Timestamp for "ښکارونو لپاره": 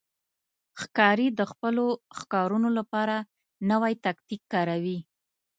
2.19-3.15